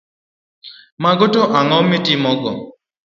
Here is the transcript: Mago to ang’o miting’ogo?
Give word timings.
Mago 1.01 1.25
to 1.33 1.41
ang’o 1.59 1.79
miting’ogo? 1.89 2.51